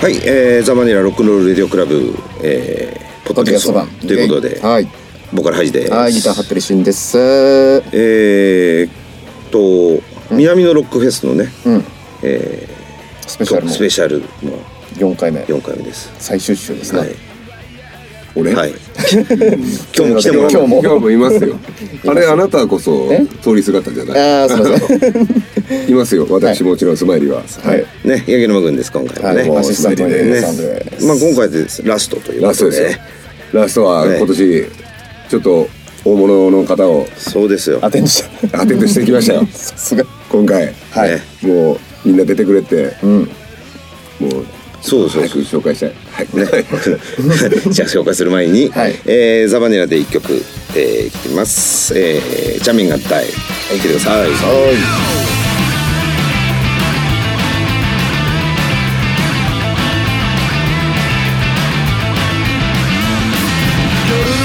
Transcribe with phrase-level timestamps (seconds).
[0.00, 4.88] はい、えー、ザ・マニラロックンロール・レディオクラブ、えー、ポッドキャスト版ということで、はい。
[5.30, 5.92] ボーカルハジです。
[5.92, 7.18] はいギター服部慎です。
[7.18, 10.02] えーっと、
[10.34, 11.84] 南のロックフェスのね、うん。
[12.22, 12.66] え
[13.26, 14.26] スペシャルスペシャルの
[14.94, 15.40] 4回目。
[15.40, 16.10] 4回目です。
[16.18, 17.14] 最終週ですね、はい。
[18.36, 18.72] 俺、はい。
[19.96, 20.80] 今日も来ても今日も。
[20.82, 21.56] 今日もいますよ。
[22.06, 23.26] あれあなたこそえ？
[23.42, 24.18] 通りすがったじゃない？
[24.42, 26.26] ああすいませんいますよ。
[26.30, 27.42] 私もちろんスマイリーは。
[27.62, 27.84] はい。
[28.04, 29.48] ね、八木沼君です、今回はね。
[29.50, 30.42] はい、アシスタントで、
[31.02, 32.42] まあ今回でラストという。
[32.42, 32.88] ラストですよ。
[33.52, 34.64] ラストはね今年
[35.28, 35.68] ちょっと
[36.04, 37.78] 大物の方をそうですよ。
[37.82, 39.46] アテンドしたアテンドしてきましたよ。
[39.52, 40.04] さすが。
[40.30, 40.72] 今回。
[40.90, 42.94] はい、ねもうみんな出てくれて。
[43.02, 43.28] うん。
[44.20, 44.44] もう
[44.82, 46.28] そうそう早く紹介したいはい。
[46.36, 46.46] ね、
[47.72, 48.94] じゃあ紹介する前に、はい。
[49.06, 50.44] えーザ・バニラで一曲、
[50.76, 53.30] えー、いきます、えー、ジャミンが大聴
[53.76, 54.40] いてください、夜の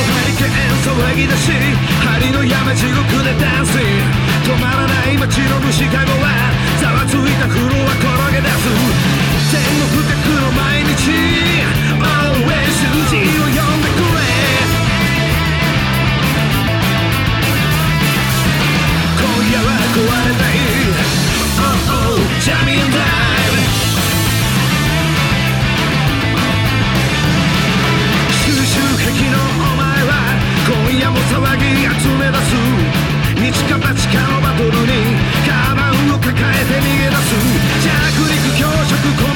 [0.06, 0.52] ハリケーン
[0.86, 1.52] 騒ぎ出し
[2.06, 3.78] 針の山地獄でダンス。
[4.46, 6.30] 止まらない街の虫かごは
[6.80, 7.90] ざわついた風呂は
[8.30, 11.14] 転げ出す天の深くの毎日
[12.02, 14.26] Always 数字を呼んでくれ
[19.22, 20.58] 今夜は壊れたい
[21.58, 23.62] Oh oh ジャミンダイブ
[28.34, 30.12] 収集癖のお前は
[30.66, 31.64] 今夜も騒ぎ
[32.02, 32.50] 集め出す
[33.36, 35.06] 日か八かのバトルに
[35.46, 37.30] カバンを抱えて逃げ出す
[37.86, 37.88] 着
[38.34, 39.35] 陸強食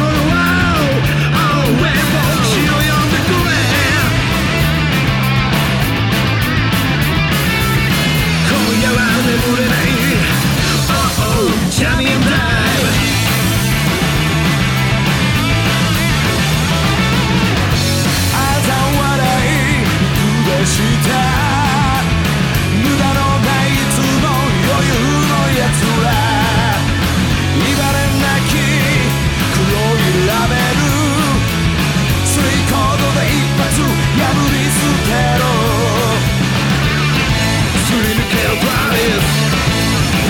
[9.29, 9.98] 眠れない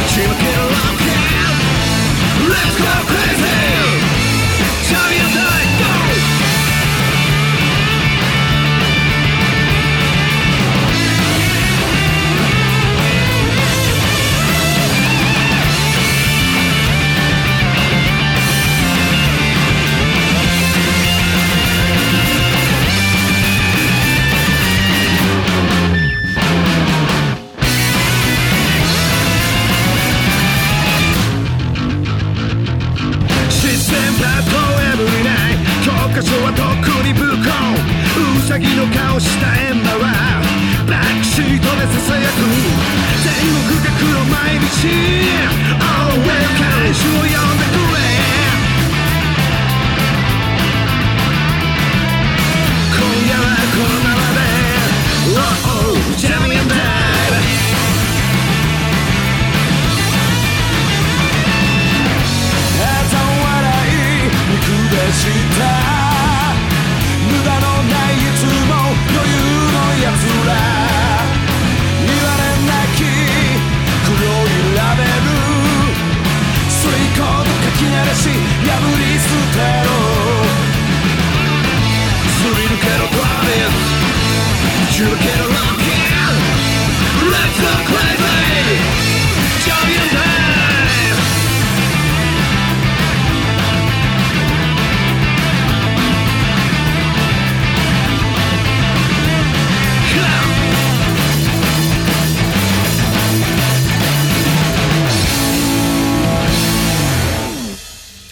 [0.10, 0.99] 打ち抜け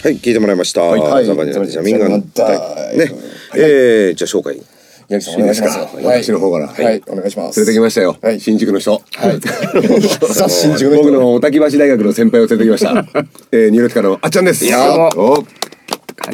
[0.03, 0.81] はい、聞いてもらいました。
[0.81, 3.11] はいはいザ・バニラでジャミンがジャミンね、
[3.55, 4.76] えー、じゃあ紹介。
[5.09, 5.77] 八木さんお願いします。
[5.77, 6.23] はい。
[6.23, 6.67] 私の方から。
[6.67, 7.59] はい、お願いします。
[7.59, 8.17] 連れてきましたよ。
[8.21, 8.39] はい。
[8.41, 8.91] 新宿の人。
[8.91, 8.99] は
[9.31, 9.39] い。
[10.33, 11.03] さ新宿の人。
[11.03, 12.91] 僕のおたき橋大学の先輩を連れてきました。
[13.51, 14.65] えーニューロティカのあっちゃんです。
[14.65, 15.09] やどうも。
[15.15, 15.43] おは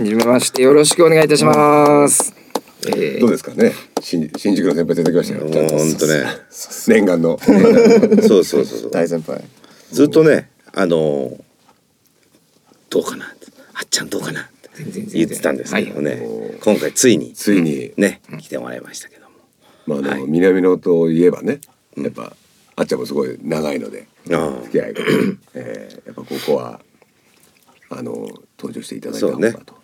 [0.01, 2.33] じめましてよろしくお願いいたします。
[2.87, 3.73] えどうですかね。
[4.01, 5.45] 新新宿の先輩連れてきましたよ。
[5.45, 6.23] もうほんとね。
[6.87, 7.39] 念願の。
[8.27, 8.91] そうそうそうそう。
[8.91, 9.41] 大先輩。
[9.91, 11.35] ずっとね、あのー
[12.89, 13.25] どうかな。
[13.73, 16.21] あっちゃんどうかな言ってたんですけどね、
[16.63, 17.91] 今回ついについに。
[17.97, 19.35] ね来てもらいましたけども。
[19.85, 21.59] まああの南野といえばね
[21.97, 22.35] やっぱ
[22.75, 25.01] あっちゃんもすごい長いのであ付き合いが、
[25.53, 26.79] えーやっぱここは
[27.89, 28.27] あの
[28.57, 29.65] 登場していただいた方がそうね。
[29.65, 29.75] と、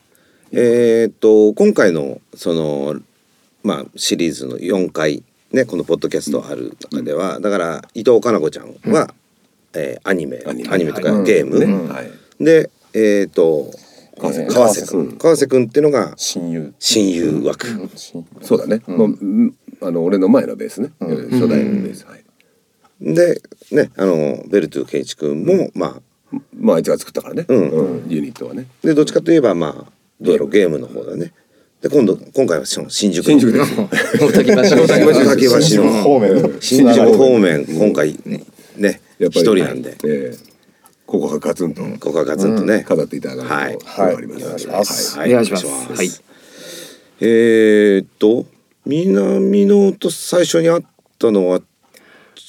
[0.53, 2.99] えーっと今回のその
[3.63, 9.13] まあシリーズの4回ねこのポッドキャストある中では、だから伊藤かな子ちゃんは、
[9.73, 10.93] えーアニメアニメ。
[10.93, 11.59] とかはいゲーム、
[12.39, 13.71] でえーっと
[14.19, 15.17] 川瀬川瀬君。
[15.17, 16.73] 川瀬君っていうのが親友。
[16.77, 17.67] 親友枠、
[18.41, 19.55] そうだね、もううん。
[19.81, 22.23] あの俺の前のベースね、初代のベース、はい。
[23.01, 26.01] でねあのベルトゥ圭一君も、まあ。
[26.53, 27.69] まああいつが作ったからね、うん。
[27.69, 28.09] うん。
[28.09, 28.67] ユニットはね。
[28.83, 31.33] でどっちかといえばまあどうやろうゲームの方だね。
[31.81, 33.25] で今度今回はその新宿。
[33.25, 33.73] 新宿です。
[33.73, 33.89] よ
[34.19, 34.53] 大滝橋。
[34.53, 36.41] 大滝橋大滝橋新宿方面。
[36.41, 38.19] の新宿方面今回
[38.75, 39.97] ねやっぱり一人なんで。
[40.03, 40.48] ええ
[41.09, 41.81] ここがガツンと。
[41.99, 43.77] ここはガツンとね、飾っていただかはいない。
[43.79, 44.45] と困ります、はい。
[44.45, 45.17] お願いします。
[45.17, 45.45] はお願い。
[45.47, 46.09] しますはい。
[47.21, 48.45] えー、っと
[48.85, 50.83] 南野と最初に会っ
[51.17, 51.61] たのは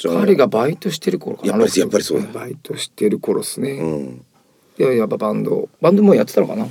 [0.03, 1.49] 彼がバイトしてる頃かな。
[1.49, 2.27] やっぱりやっぱりそうだ。
[2.27, 4.25] バイトしてる頃っすね、うん。
[4.77, 5.71] でやっぱバンド。
[5.81, 6.67] バンドもやってたのかな？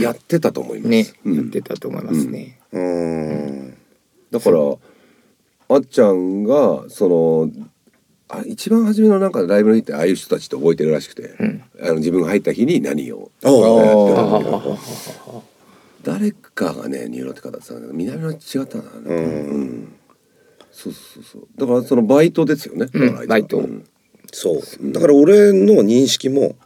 [0.00, 1.34] やってたと思います、ね、うん。
[1.34, 2.82] やってたと思いますね、うー
[3.72, 3.76] ん。
[4.30, 4.58] だから
[5.68, 7.50] あっちゃんがその
[8.28, 11.62] あ一番初めのなんかライブの日ってああいう人たちって覚えてるらしくて、ん。
[11.80, 15.42] あの自分が入った日に何をおうあはははは
[16.02, 19.94] 誰かがねニューロって方だったんだけど南の違ったんだね、うん。
[20.72, 22.86] そうそうそうだからそのバイトですよね、
[23.28, 23.58] バイト。
[23.58, 23.84] うん。
[24.32, 24.92] そう。
[24.92, 26.56] だから俺の認識も、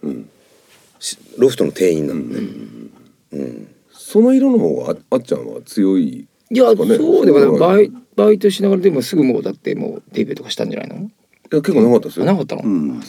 [1.36, 2.40] ロフトの店員なんで、
[3.92, 6.86] その色の方がああっちゃんは強いいや、そう
[7.26, 11.10] でもバイバイトしながらでもすぐもうだってもうデビューとかしたんじゃないの？
[11.52, 12.26] いや結構なかったですよ。
[12.26, 12.62] なかったの？
[12.62, 13.08] うん、だっ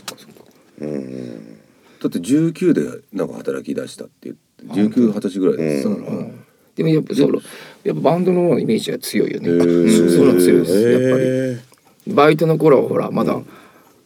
[2.10, 6.28] て19でなんか働き出したって言って1920歳ぐらいでしたから、
[6.76, 7.40] でもやっぱその
[7.84, 9.48] やっぱバンドのイメージが強いよね。
[9.48, 11.24] そうそれは強いですやっぱり。
[11.26, 11.60] へ
[12.08, 13.40] バイトの頃はほらまだ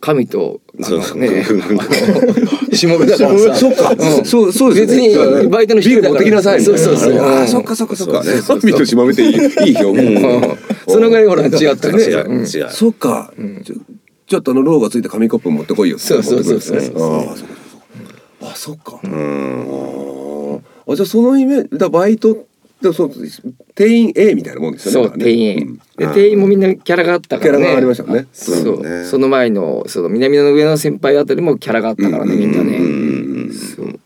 [0.01, 1.19] 神とあそうからさそ
[4.43, 4.53] うん。
[4.53, 5.15] そう別に
[5.49, 6.59] バイトのビール持ってきなさい。
[6.59, 6.97] みたいなそう。
[6.97, 7.95] そうそうあーそっかそっか。
[7.95, 8.83] そっか神と
[9.21, 9.29] いい
[9.69, 10.57] いい表現、うん。
[10.93, 12.41] そのぐらいほら違ったね 違うう。
[12.41, 12.41] ん。
[12.41, 13.33] 違うそっか、
[14.27, 16.77] ちょっとあのローがついた紙コップ持ってこいよそうそうそうそう
[18.41, 18.99] ああそっか。
[19.03, 22.45] あじゃあそのイメージだバイト
[22.81, 23.11] でそう
[23.73, 25.57] 店員 A みたいなもんですよねそう店員。
[25.57, 25.77] うん。
[25.97, 27.57] で店員もみんなキャラがあったからね。
[27.57, 28.27] キャラがありましたね。
[28.33, 28.83] そう。
[28.83, 32.77] ねその前のその南野の上の先輩あたりもキャラがあったからねみんなね。
[33.53, 33.99] そう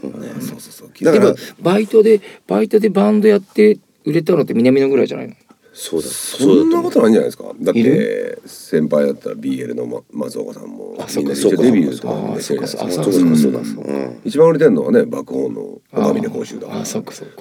[0.00, 0.20] そう。
[0.40, 0.90] そうそう。
[1.12, 5.34] でもバイトでバイトでバンドやって売れたのって南野ぐらいじゃないの？
[5.74, 6.08] そうだ。
[6.08, 7.44] そんなことないんじゃないですか。
[7.60, 12.92] だっいて先輩だったら BL のま松岡さんもみんなで一緒デビューとあかねそうかそうか。
[12.92, 16.68] してそうかるじゃないで一番売れてるのはね爆砲の岡峰講習だ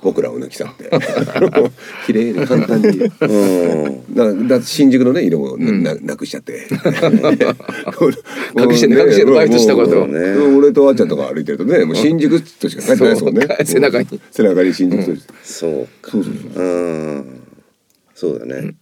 [0.02, 0.90] 僕らを抜き去って。
[2.08, 2.88] 綺麗に簡単に。
[3.22, 4.48] うん。
[4.48, 6.68] だだ新宿のね色もな,、なくしちゃって。
[8.58, 10.08] 隠してね隠してねバイトしたこと。
[10.08, 13.48] ね俺とあっちゃんとか歩いてるとねもう新宿としか書いてないですもんね。
[13.64, 14.08] 背中に。
[14.32, 16.12] 背中に新宿として、そうか。
[16.12, 16.64] そうそうそう。
[16.64, 17.43] うん
[18.16, 18.76] そうだね。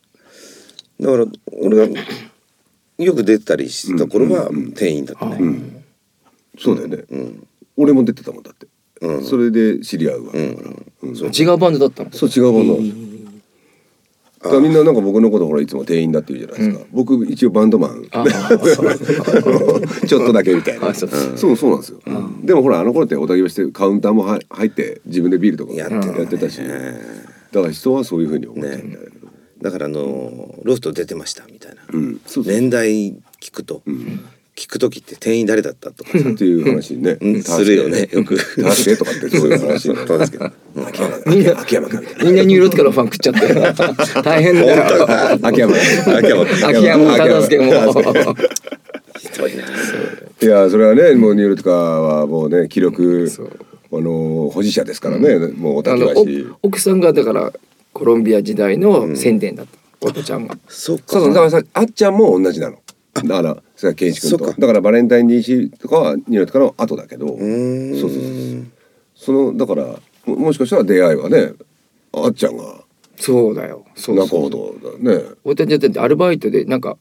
[0.99, 1.25] だから
[1.61, 1.99] 俺が
[2.97, 5.83] よく出てたりした頃は店員だったね。
[6.59, 7.47] そうだよね、ん。
[7.77, 8.67] 俺も出てたもんだって、
[9.01, 9.23] うん。
[9.23, 10.31] それで知り合うわ。
[10.33, 11.15] けだから、うん。
[11.15, 11.29] そう。
[11.29, 12.77] 違うバンドだったのそう違うもの
[14.43, 18.07] だからみんななんか僕のことほらいつも店員だって言うじゃないですか、僕一応バンドマン。
[18.11, 18.25] あ
[20.07, 20.89] ちょっとだけみたいな。
[20.89, 21.09] あそう。
[21.35, 21.99] そうそうなんですよ、
[22.43, 28.91] でもほらあの頃っておたぎをしてカウンターもは入って自分でビールとかややってたってたし、だから人はそういうふうに思っちゃうん。
[28.91, 29.20] だけど、
[29.61, 31.81] だからあのロフト出てましたみたいな。
[31.91, 32.21] うん。
[32.45, 33.83] 年代聞くと。
[34.55, 36.29] 聞く時って店員誰だったとかさ。
[36.29, 37.43] っていう話にね、うん。
[37.43, 38.09] するよね。
[38.11, 38.37] よく。
[38.37, 39.89] とかってそういう話。
[39.89, 40.45] になるそうですけど。
[40.85, 41.61] 秋山秋山。
[41.61, 43.33] 秋山かみたいなみんなニューロティカのファン食っちゃっ
[44.13, 44.21] て。
[44.23, 45.37] 大変だよ。
[45.41, 45.75] 秋山。
[45.75, 46.41] 秋山。
[46.69, 48.35] 秋山も忠相も。
[49.17, 49.63] ひどいな。
[49.63, 53.29] いやそれはねもうニュールとかはもうね記録
[53.93, 57.53] あの保持者ですからね、もうおあたきのおだし奥さんがだから
[57.93, 59.77] コロンビア時代の宣伝だった。
[60.01, 60.57] おとちゃんが。
[60.67, 61.03] そっか。
[61.07, 62.81] そうそうだからさあっちゃんも同じなの
[63.13, 64.61] だからそれは健一君そっかと。
[64.61, 67.27] だからバレンタイン DC とかはニューとかの後だけど。
[67.27, 67.45] そうそ
[68.07, 68.65] うそう
[69.15, 71.53] そのだからももしかしたら出会いはね
[72.13, 72.63] あっちゃんが。
[73.17, 73.85] そうだよ。
[73.95, 74.49] そう仲そう。
[74.49, 75.23] 人だね。
[75.43, 76.97] おとちゃんだってアルバイトでなんか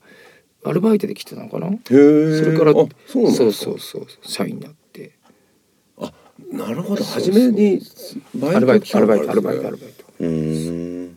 [0.65, 1.69] アルバイトで来てたのかな？
[1.69, 2.75] へえそれからあ
[3.07, 5.13] そうそうそうそう社員になって。
[5.99, 6.13] あ
[6.53, 7.03] なるほど。
[7.05, 7.81] 初めに
[8.35, 11.17] バアルバイトアルバイトアルバイトアルバイトうーん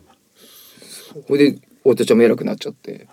[1.28, 3.06] ほいでおとちゃんも偉くなっちゃって。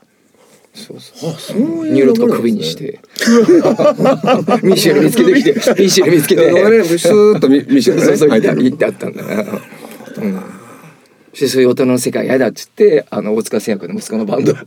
[0.73, 1.31] そうそう。
[1.31, 3.01] あそうニューロティカ首にして。
[4.63, 6.51] ミシェル見つけてきてミシェル見つけて。
[6.51, 8.63] 俺ねスーッとミミシェルねそうそう入ってる。
[8.63, 9.43] 言ってあったんだな、
[10.17, 10.43] うん、
[11.33, 14.51] そういう大人の世界嫌だっつってあの大塚製薬の息子のバンド。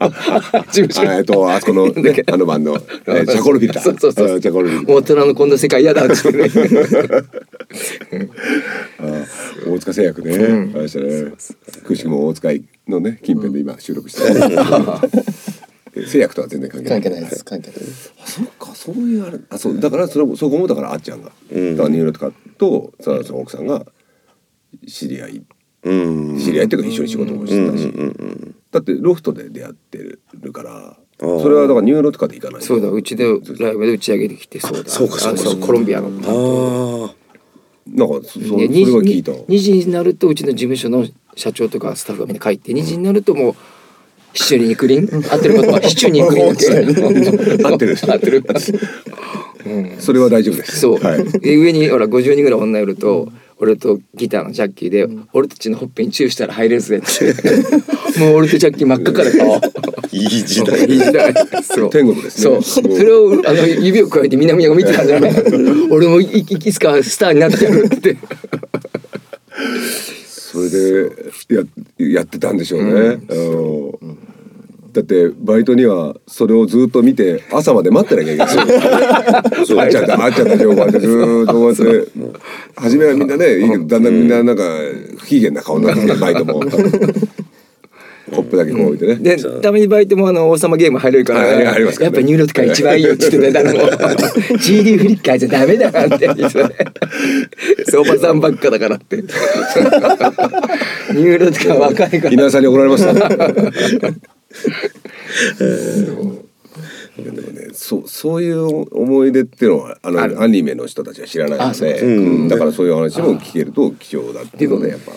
[1.13, 3.83] えっとあそこのねあのバンド、えー、チャコールフィルター。
[3.83, 4.41] そうそうそう。
[4.41, 6.51] 大人のこんな世界嫌だっつってね。
[8.99, 9.25] あ
[9.69, 10.35] 大塚製薬ね、
[10.75, 11.33] あれでしたね。
[11.85, 12.49] くしくも大塚
[12.89, 14.23] のね近辺で今収録して。
[15.95, 17.03] る、製薬とは全然関係ない。
[17.03, 17.45] 関係ないです。
[17.45, 18.13] 関係ないです。
[18.23, 18.75] あそっか。
[18.75, 19.39] そういうあれ。
[19.51, 19.79] あそう。
[19.79, 21.77] だからそれそこもだからあっちゃんが、うん。
[21.77, 23.85] だからニューロティカとさその奥さんが
[24.87, 25.37] 知り合い。
[25.37, 25.47] うん
[25.85, 31.43] 知り合いっていうか一緒に仕事もしてたし、うんうんうんだってロフトで出会ってるからー。
[31.43, 32.67] それはだからニューロティカで行かないと。
[32.67, 34.91] そうだうちでライブで打ち上げてきてそうだ。
[34.91, 36.09] そうかそうかコロンビアの。
[36.09, 37.15] ああ
[37.87, 39.31] なんかそそそでれは聞いた。
[39.31, 43.55] 2時になるとうちの事務所の社長とかスタッフがみんな帰って2時になるともう
[44.37, 47.97] シチュー肉林合ってることはシチュー肉林だけ合ってる。
[48.11, 48.45] 合ってる。
[50.01, 50.81] それは大丈夫です。
[50.81, 53.29] そう、はい、で上にほら50人ぐらい女いると、
[53.65, 57.33] 俺とギターのジャッキーで、俺たちのほっぺにチューしたら入れるぜって。
[58.21, 59.61] もう俺とジャッキー真っ赤から顔。
[60.13, 60.81] いい時代。
[60.81, 61.35] いい時代。
[61.63, 61.91] そう。
[61.91, 62.43] 天国ですね。
[62.43, 62.63] そう。
[62.63, 65.33] それをあの指を加えて南が見てたんじゃない
[65.91, 68.19] 俺もいいいつかスターになってやるって。
[70.29, 71.11] それで
[71.49, 72.91] ややってたんでしょうね、
[73.29, 74.24] うん
[74.95, 78.55] だってバイトにはそれをずっと見て朝まで待ってなきゃいけない。
[79.67, 79.81] そう。
[79.81, 81.83] あっちゃったあっちゃった情報あってずーっとこうやって。
[82.77, 84.63] 初めはみんなねいいけどだんだんみんななんか
[85.19, 86.63] 不機嫌な顔になってきて バイトも。
[88.35, 91.81] コップだけこう置いてね、でたまにバイトもあの王様ゲーム入れるから、やっぱ
[92.23, 96.67] ニューロティカ一番いいよって言ってた誰も GD フリッカーじゃダメだなんて言ってた。
[96.69, 96.75] ね
[98.19, 99.17] さんばっかだからって。
[99.17, 102.33] ニューロティカ若いから。
[102.33, 103.13] 稲田さんに怒られました。
[107.17, 112.49] でもね、そうそういう思い出っていうのはあのアニメの人たちは知らないので、うん。
[112.49, 115.13] だからそういう話も聞けると貴重だっていうのでやっぱ。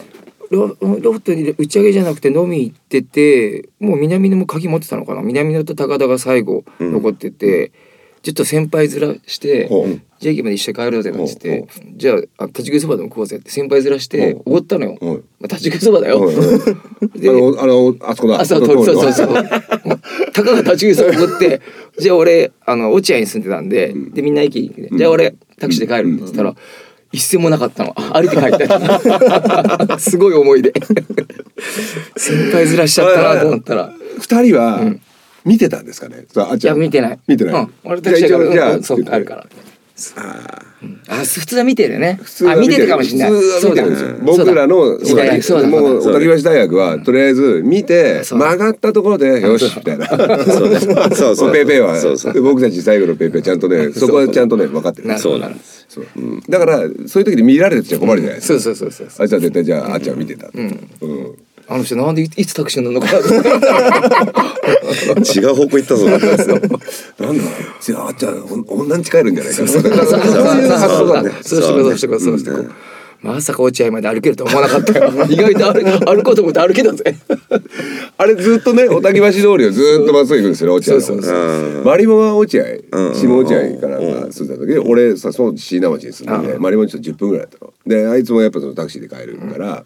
[0.49, 5.21] ロロフトに打ち上げじゃなくて飲み行っててもう南野も鍵持ってたのかな？
[5.21, 7.73] 南野と高田が最後残ってて、
[8.27, 15.11] ちょっと先輩面してほう「じゃあ駅まで一緒に帰ろうぜ」なんつってほ「じゃああ立ち食いそばでも食おうぜ」って先輩面しておごったのよ、ま
[15.43, 16.29] あ、立ち食いそばだよ、
[17.15, 18.41] であのあそこだ。
[18.41, 19.27] あそうそうそうそう。
[20.33, 21.61] たかが立ち食いそばおごって
[21.99, 26.53] じゃあ俺あの落合に住んでたんで,、でみんな駅に行くねじゃあ俺タクシーで帰るって言ったら、
[27.13, 27.93] 一銭もなかったの。
[27.93, 30.73] 歩いて帰った すごい思い出。
[32.17, 33.93] 先輩面しちゃったなと思ったら。
[34.19, 34.81] 二人は
[35.47, 36.25] 見てたんですかね？
[36.35, 37.19] あっいちゃんや見てない。
[37.27, 37.63] 見てない。
[37.63, 39.47] うん、俺タクシーだからじゃあうんああるから。
[40.15, 40.61] あ
[41.09, 42.19] あ普通は見てるね。
[42.21, 42.87] 普通はあ見てる。
[42.87, 43.31] かもしれない。
[43.31, 50.07] 普通は見てる僕らの時代もう小竹橋大学はとりあえず見て曲がったところでよしみたいな。
[50.07, 50.79] そうね
[51.35, 51.99] そ うペイペイは。
[51.99, 55.17] そうそうで僕たち最後のペイペイちゃんとねそこはちゃんとね分かってる。
[55.17, 56.05] そうなんですそう。
[56.15, 56.43] うん。
[56.47, 56.77] だから
[57.07, 58.59] そういう時に見られてちゃ困るじゃないですか。
[58.59, 60.47] そうそうそうそうあいつは絶対じゃああっちゃん見てた。
[60.53, 60.79] うん
[61.69, 63.07] あの人なんでいいつタクシー乗るのか。
[65.35, 66.07] 違う方向行ったぞ。
[66.09, 67.43] なんだ？
[67.81, 69.61] じゃああっちゃんお女に近いるんじゃないか。
[69.63, 69.89] なそうそ
[72.31, 72.71] うそう。
[73.21, 74.99] まさか落合まで歩けるとは思わなかった。
[74.99, 75.81] よ意外と歩
[76.15, 77.15] 歩こうと思って歩けたぜ
[78.17, 81.01] あれずっとね小竹橋通りをずっとまっすぐ行くんですよ落合の。
[81.01, 83.97] そうそううんマリモは落合うん下落合から
[84.31, 87.73] 住んでた時俺さその椎名町に住んでてマリモにちょっと10分ぐらいだったの。
[87.87, 89.83] であいつもやっぱそのタクシーで帰るから。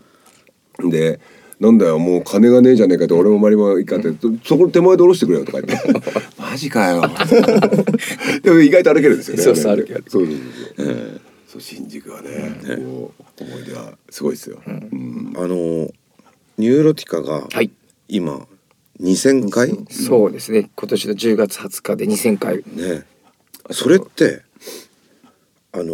[0.89, 1.19] で
[1.61, 4.09] なんだよもう金がねえじゃねえかって俺もマリモ行かって
[4.43, 5.91] そこの手前で降ろしてくれよとか言って。
[6.41, 7.03] マジかよ。
[8.41, 9.43] でも意外と歩けるんですよね。
[9.43, 10.03] そうそう歩ける。
[10.07, 10.35] そうそう
[10.75, 11.61] そうそう。
[11.61, 14.59] 新宿はねもう思い出はすごいですよ。
[14.65, 15.33] うん。
[15.35, 15.91] あの
[16.57, 17.69] ニューロティカがはい。
[18.07, 18.47] 今
[18.99, 19.77] 2000回？
[19.91, 20.71] そうですね。
[20.75, 22.57] 今年の10月20日で2000回。
[22.75, 23.05] ね
[23.69, 24.41] それって
[25.73, 25.93] あの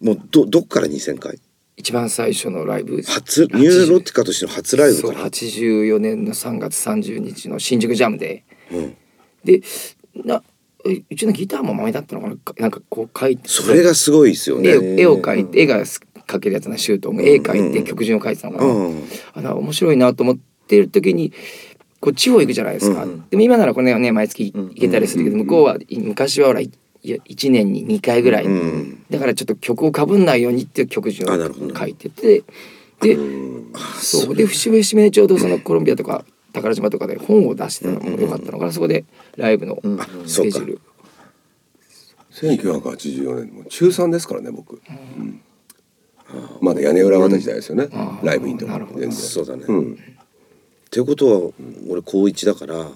[0.00, 1.40] もうどどっから2000回？
[1.76, 3.02] 一番最初のライブ。
[3.02, 3.44] 初？
[3.46, 8.44] ニューロティカとしての初ライブそうから84年の3月30日の新宿ジャムで。
[8.70, 8.96] うん。
[9.44, 9.60] で
[10.14, 10.42] な
[10.86, 12.36] えうちのギターも豆だったのかな？
[12.36, 13.48] かなんかこう書いて。
[13.48, 14.70] それがすごいですよね。
[14.70, 19.02] 絵を絵を描いて絵が描けるやつなシュート絵描いて曲順を書いてたのかな、うん。
[19.34, 21.32] あの面白いなと思ってる時に
[22.00, 26.60] こう地方行くじゃないですか、でも今ならこれね毎月行けたりするけど、向こうは昔はほら
[27.04, 32.42] 1年に2回ぐらい、んだからちょっと曲をかぶんないようにっていう曲順を書いてて。
[33.00, 33.18] で
[34.00, 34.34] そう。
[34.34, 39.04] で節目節目でちょうどそのコロンビアとか宝島とかで本を出してたのもよかったのかなそこで
[39.36, 39.82] ライブの
[40.26, 40.80] スケジュール、
[42.32, 44.80] 1984年もう中3ですからね僕、
[45.18, 45.40] うん。
[46.60, 47.88] まだ屋根裏方時代ですよね、
[48.22, 49.12] ライブインとか全然。
[49.12, 49.98] そうだね、っうん。
[50.90, 51.52] ていうことは
[51.90, 52.88] 俺高1だから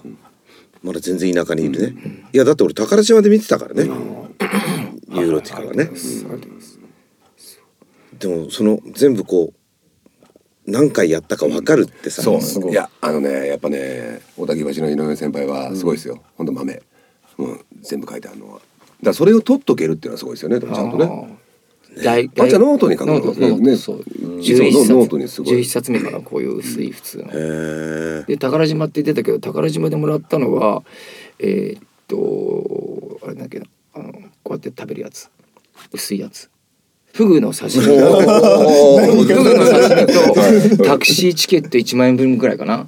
[0.81, 5.89] まだ全然田舎にいるね、いやだって俺宝島で見てたからね、ニューロティカはね、
[8.17, 12.21] でもその全部こう何回やったか分かるってさ。
[12.21, 12.71] そう。
[12.71, 12.73] い。
[12.73, 16.47] やあのねやっぱね小滝橋の井上先輩はすごいですよ、ほん。
[16.47, 16.81] と豆。
[17.37, 18.53] もう全部書いてあるのは。
[18.55, 18.65] だか
[19.01, 21.37] らそれを取っとけるっていうのはすごいですよねちゃんとね
[22.03, 23.75] 大あじゃあノートに書くのね。
[23.75, 24.03] そう。
[24.21, 24.39] うん。
[24.39, 25.59] 11冊ノートにすごい。
[25.59, 28.25] 11冊目かなこういう薄い普通の。
[28.25, 30.83] で宝島って言ってたけど宝島でもらったのは
[31.39, 33.65] えーっとあれだっけな
[33.95, 35.29] あのこうやって食べるやつ。
[35.91, 36.49] 薄いやつ。
[37.13, 37.85] フグの刺身。
[37.85, 38.11] フグの
[39.65, 39.95] 刺
[40.75, 42.87] 身とタクシーチケット1万円分ぐらいかな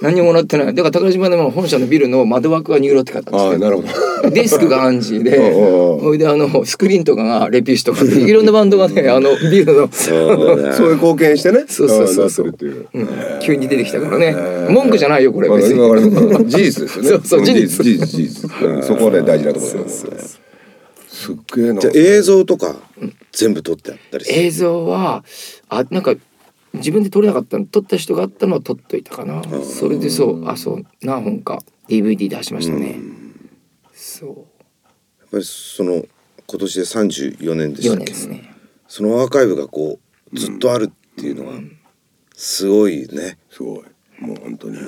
[0.00, 0.66] 何ももらってない。
[0.74, 3.70] だから宝島でも本社のビルの窓枠がニューロって書いてあああるんですよ。
[3.70, 3.82] なるほ
[4.28, 4.30] ど。
[4.30, 5.30] デスクがアンジーで
[6.00, 11.64] それであのスクリーンとかがレピッシュとかでいろんなバンドがねあのビルの そういう貢献してね。
[11.68, 12.46] そうそうそうそう。
[12.48, 13.08] ううん
[13.40, 14.34] 急に出てきたからね。
[14.70, 16.46] 文句じゃないよこれ別に。
[16.48, 17.08] 事実ですよね。
[17.10, 17.84] そうそう事実。
[17.84, 18.50] 事実事実。
[18.66, 18.82] うん。
[18.82, 19.90] そこはね大事なところだよね。
[21.12, 21.80] すっげえな。
[21.80, 22.76] じゃあ映像とか
[23.32, 24.38] 全部撮ってあったりする？
[24.38, 25.24] 映像は
[25.68, 26.14] あなんか
[26.74, 29.42] 自分で撮れなかったの撮った人があったのは撮っといたかな。
[29.62, 31.58] それでそうあそう何本か
[31.88, 32.98] DVD 出しましたね。
[33.92, 34.28] そう。
[34.28, 36.04] やっぱりその
[36.46, 38.54] 今年で34年でし4たっけ年ですね。
[38.86, 39.98] そのアーカイブがこ
[40.32, 41.54] うずっとあるっていうのは
[42.34, 43.38] すごいね。
[43.50, 43.82] すごい。
[44.20, 44.78] もう本当に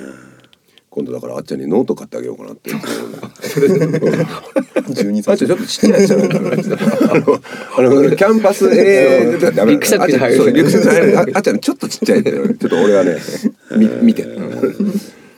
[0.93, 2.69] 今度だからあっちゃんにノート買ってあげようかなって。
[2.69, 6.31] 12歳あっちゃんちょっとちっちゃいやつじゃないあ
[7.19, 13.17] のあのキャンパスえーダメリュックサックに入るあっちゃんそうリュックサックに入るああっちゃんちょっとちっちゃいちょっと俺はね
[13.77, 14.37] み見てる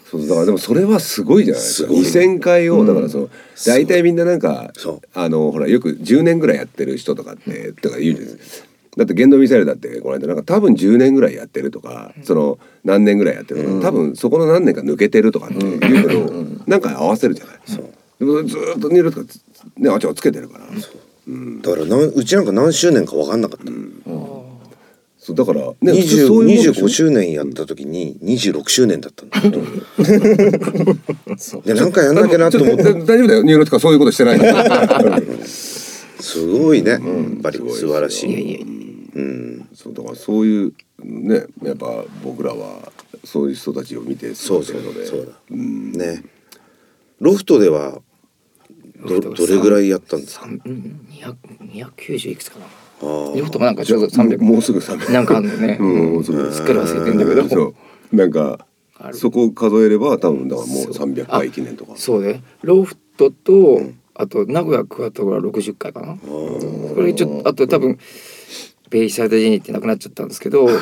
[0.09, 1.89] そうだからでもそれはすごいじゃないですか。
[1.89, 3.29] すごい2,000回をだからその
[3.65, 4.71] 大体みんななんか
[5.13, 16.31] あのほらよく10年ぐらいやってる人とかってとか言うじゃないですかだって言動ミサイルだってこの間なんか多分10年ぐらいやってるとか、その何年ぐらいやってるとか、多分そこの何年か抜けてるとかって言うけど、
[16.67, 17.55] なんか合わせるじゃない？
[18.19, 19.41] でもずーっとニルとかつ
[19.77, 20.65] ねあっちゃつけてるから。
[20.65, 20.71] だ
[21.71, 23.65] からなんうちなんか何周年か分かんなかった、
[25.19, 29.29] そうだからね普通20そういうもんでしょ？25周年やった時に26周年だったん。
[29.29, 29.41] だ
[31.65, 32.83] で何かやんなきゃなと思って。
[32.83, 33.43] 大丈夫だよ。
[33.43, 34.39] ニューロティカそういうことしてない。
[36.19, 36.91] すごいね。
[36.91, 37.01] やっ
[37.41, 38.29] ぱり素晴らしい。
[38.29, 38.59] いやいや
[39.15, 39.67] うん。
[39.73, 40.73] そうだからそういう
[41.03, 42.91] ねやっぱ僕らは
[43.23, 46.23] そういう人たちを見てそうそう過ごせるのでそうだね。
[47.19, 48.01] ロフトでは
[49.07, 50.45] どどれぐらいやったんですか？
[50.45, 51.35] うん200
[51.95, 52.65] 290いくつかな。
[52.65, 53.37] あー。
[53.37, 55.77] ロフトがなんかちょうど300もうすぐ300なんかあんのね。
[55.79, 56.51] うんもうすぐ。
[56.51, 57.49] すっかり忘れてんだけど。
[57.49, 57.73] そ
[58.11, 58.15] う。
[58.15, 58.65] なんか
[59.13, 61.93] そこを数えれば多分だからもう300回記念とか。
[61.95, 62.41] そうね。
[62.61, 63.81] ロフトと、
[64.13, 66.15] あと名古屋クワトロが60回かな。
[66.17, 66.59] こ
[66.97, 67.99] れちょっとあと多分
[68.89, 70.79] ベイサイドジェニーってなくなっちゃったんですけど大阪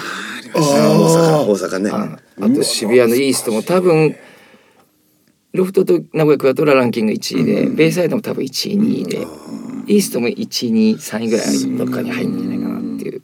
[1.45, 1.89] 大阪ね。
[1.91, 4.15] ああと渋谷のイーストも多分
[5.53, 9.27] ロフトと名古屋クワトロはランキング1位で、ベイサイドも多分1位2位で、
[9.85, 13.21] イーストも1位2位3位ぐらいどっかに入るんじゃないかなっていう。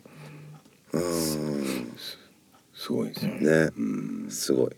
[2.76, 3.72] すごいですよね。
[4.30, 4.72] すごい。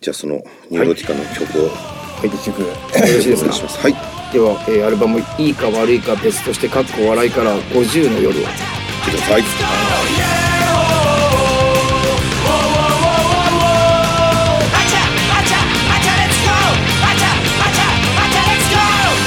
[0.00, 2.28] じゃあそのニューロティカの曲をはい。
[2.28, 2.60] 一曲。
[2.62, 3.44] よろしいです。
[3.44, 8.42] かお願いしはいでは、えーアルバム「いいか悪いか別として」かっこ笑いから「50の夜を」
[9.04, 9.44] ください。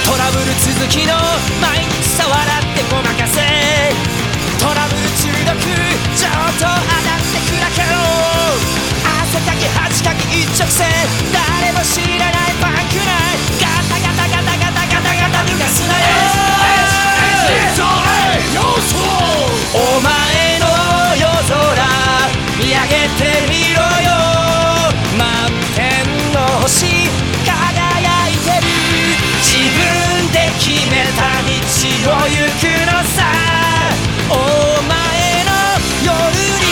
[0.05, 1.13] トラブル続きの
[1.61, 3.41] 毎日さ笑ってごまかせ
[4.59, 5.53] トラブル中毒
[6.15, 7.93] ちょっと当たって砕けろ
[9.21, 10.87] 汗かき恥かき一直線
[11.33, 12.24] 誰も知ら
[19.77, 20.09] お前
[20.59, 20.65] の
[21.19, 21.59] 夜空
[22.57, 24.09] 見上げてみろよ。
[25.17, 25.83] 満天
[26.33, 26.73] の星
[27.45, 28.67] 輝いてる。
[29.41, 31.49] 自分で決めた道
[32.09, 33.17] を行くのさ。
[34.29, 34.33] お
[34.83, 34.93] 前
[35.43, 35.51] の
[36.03, 36.09] 夜
[36.59, 36.65] に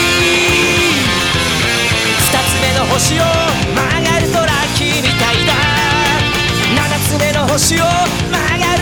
[2.18, 3.22] 二つ目の星を
[3.74, 5.52] 曲がるとラッキーみたいだ。
[6.74, 7.84] 七つ目の星を
[8.32, 8.73] 曲がる。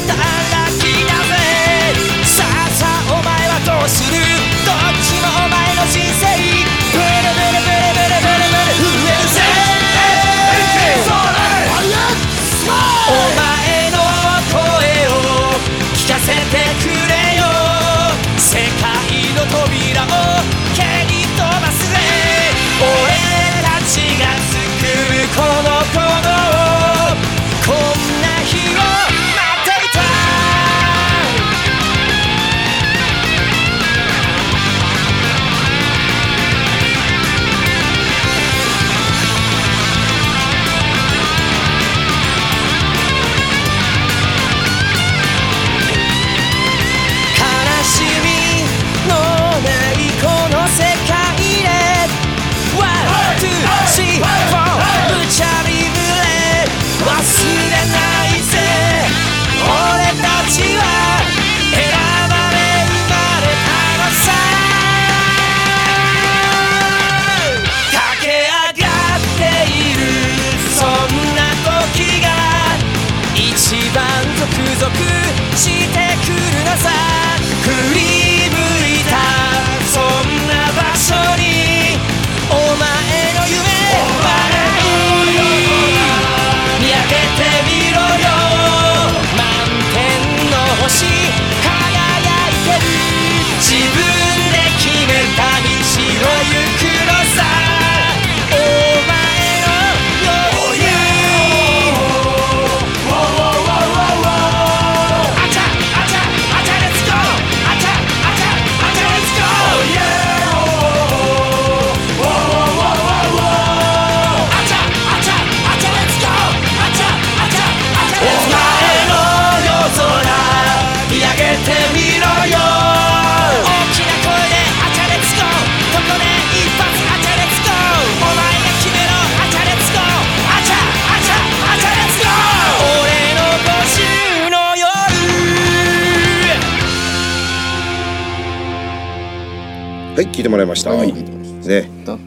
[140.15, 141.13] はい聞いてもらいました、はい。
[141.13, 141.91] ね。
[142.05, 142.19] だ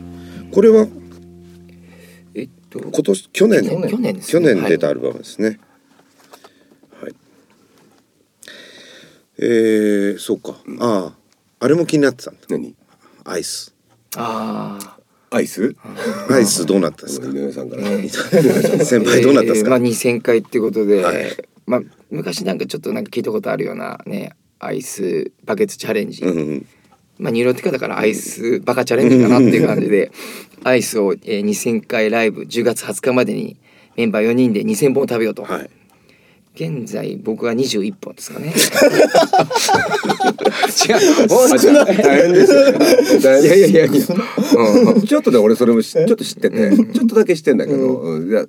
[0.51, 0.87] これは
[2.33, 3.63] えっと今年去年？
[3.63, 3.89] 去年。
[3.89, 5.59] 去年です去ね年出たアルバムですね。
[6.99, 7.13] はい、
[9.39, 10.55] えー、そうか。
[10.79, 11.13] あ
[11.59, 12.41] ああれも気になってたんだ。
[12.49, 12.75] 何？
[13.23, 13.73] アイス。
[14.17, 14.97] あ
[15.29, 15.75] アイス？
[16.29, 17.27] アイスどうなったんですか？
[17.27, 17.83] 井上さんから。
[18.83, 21.17] 先あ輩どうなったんですか、まあ2000回ってことで、はい。
[21.67, 26.65] まあ昔なんかちょっとなんか聞いたことあるようなねアイスバケツチャレンジ、うんうん
[27.17, 30.11] まあニューロティカだからアイスバカチャレンジかなっていう感じで
[30.63, 33.57] アイスを、えー、2000回ライブ10月20日までに
[33.95, 35.69] メンバー4人で2000本食べようと、はい。
[36.55, 38.47] 現在僕は21本ですかね。
[38.47, 38.55] 違う。
[41.53, 42.71] あじゃあ大変ですよ。
[43.21, 44.05] 大変いやいやいやいや、
[44.95, 48.29] うんちょっとね俺それもしちょっと知っててちょっとだけ知ってんだけど、うん。
[48.29, 48.47] いやい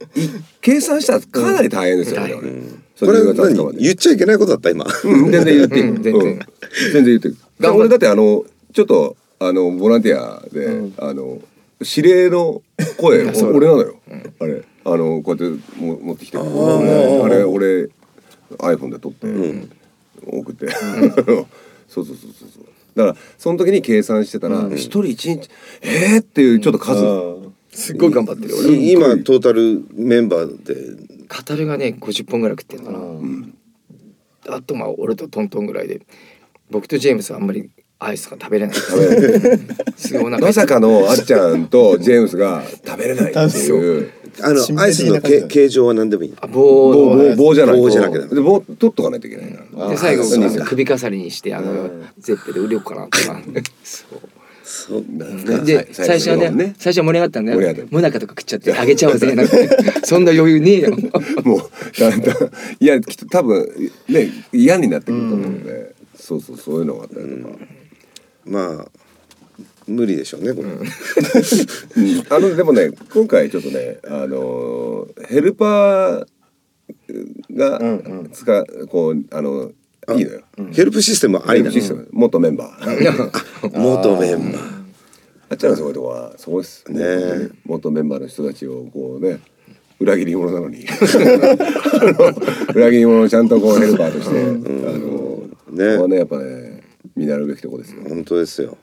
[0.60, 2.82] 計算したらかなり大変ですよね、うん。
[3.02, 3.78] 俺これそ10月20日まで。
[3.78, 4.86] 何言っちゃいけないことだった今。
[5.04, 5.32] うん。
[5.32, 6.02] 全然言っていい、うん。
[6.02, 6.14] 全然。
[6.14, 6.38] うん。
[6.92, 7.68] 全然言って。
[7.68, 8.44] 俺だってあの
[8.76, 11.38] ちょっとあのボランティアで、あの
[11.80, 12.60] 指令の
[12.98, 13.96] 声 俺なのよ、
[14.38, 14.62] あれ。
[14.84, 16.36] あのこうやっても持ってきて。
[16.36, 17.88] 俺あれ俺
[18.58, 19.26] iPhone で撮って、
[20.26, 20.68] 送って。
[21.88, 22.66] そうそうそうそうそう。
[22.94, 25.48] だからその時に計算してたら一、人一日
[25.80, 27.00] えー、っていうちょっと数、
[27.72, 28.92] すっごい頑張ってる俺い。
[28.92, 30.74] 今トータルメンバーで。
[30.74, 36.02] 語るがね50本ぐらい食ってんのかな、あとまあ俺とトントンぐらいで。
[36.68, 38.76] 僕とジェームスはあんまりアイスが食べれない。
[39.96, 44.12] すごいお腹まさかのあっちゃんとジェームスが食べれないっていう。
[44.42, 46.34] あのアイスの形状は何でもいい。
[46.40, 47.82] あ棒棒の棒棒じゃないと。
[47.82, 49.46] 棒じゃなきゃダメで棒取っとかないといけない
[49.90, 50.24] で最後
[50.66, 53.18] 首飾りにしてあのゼッペで売れようかなとか。
[53.82, 54.20] そう。
[54.62, 55.04] そう。
[55.64, 56.74] で最初はねね。
[56.76, 57.80] 最初は盛り上がったんだ盛り上がった。
[57.82, 59.68] よもなかとか食っちゃってあげちゃおうぜなんて
[60.04, 60.96] そんな余裕ねえよ。
[61.44, 62.34] もうだんだ。
[62.34, 63.66] んいやきっと多分
[64.08, 67.54] ね嫌になってくると思うんで、そうそうそういうのがあったりとか、
[68.46, 68.86] まあ
[69.86, 70.80] 無理でしょうねこれ、うん。
[72.30, 76.26] あのでもね今回ちょっとねあのーヘルパー
[77.52, 77.80] が
[78.32, 79.72] 使うこうあの
[80.14, 80.42] いいのよ。
[80.72, 82.04] ヘルプシステムはありなの？
[82.12, 83.78] 元メンバー。
[83.78, 84.76] 元メンバー。
[85.48, 86.84] あっちゃんのすごいとこはそこです。
[86.90, 87.50] ねえ。
[87.64, 89.40] 元メンバーの人たちをこうね
[89.98, 90.84] 裏切り者なのに。
[92.74, 95.92] 裏切り者をちゃんとこうヘルパーとして、あのね。
[95.92, 96.75] ここはねやっぱね
[97.16, 98.02] 見習うべきとこですよ。
[98.08, 98.76] 本当ですよ。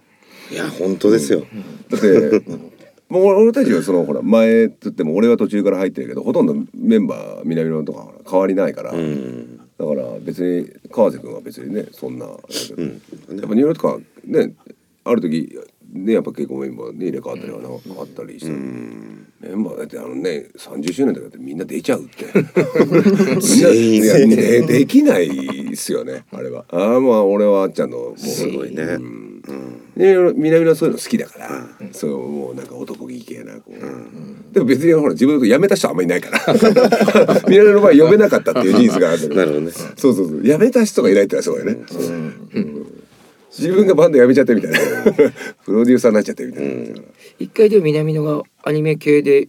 [0.52, 1.46] いや本当ですよ、
[1.90, 2.44] だって
[3.08, 9.60] もう俺たちはそのほら前っつっても俺は途中から入ってるけどほとんどメンバー南野とか変わりないから、うん。
[9.78, 12.38] だから別に川瀬君は別にねそんな、やっ
[12.78, 13.02] うん
[13.40, 14.54] ぱニューとかね
[15.06, 15.58] ある時
[15.94, 18.58] ねやっぱ結構メンバーね入れ替わったりはなあったりして、メ
[19.50, 22.26] ンバーだってあのね30周年とかってみんな出ちゃうって。
[23.42, 24.04] 全員。
[24.04, 26.66] いやねできないですよね あれは。
[26.70, 28.20] ああまあ俺はあっちゃんのもう。
[28.20, 29.44] すごいね、うん。
[29.96, 37.42] ね南はそういうの好きだから、そうもうなんか男気系なこう、でも別にほら自分の辞めた人はあんまりいないから。
[37.48, 39.36] 南の場合呼べなかったっていう事実があるんだけど。
[39.36, 39.72] なるほどね。
[39.72, 40.42] そうそうそう。
[40.42, 41.78] 辞めた人がいないってのはすごいね、
[42.56, 42.93] うん
[43.58, 44.78] 自分がバンド辞めちゃってみたいな。
[45.64, 47.02] プロデューサーになっちゃってみたいな、
[47.40, 49.48] 一回でも南野がアニメ系で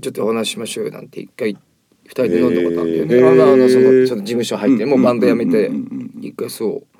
[0.00, 1.56] ちょっとお話ししましょうよなんて一回
[2.04, 3.14] 二人で飲んだことあるんだよね。
[3.16, 3.32] へー。
[3.32, 6.12] あのあのそのその事務所入ってもうバンド辞めてうんうん。
[6.16, 6.97] うん一回そう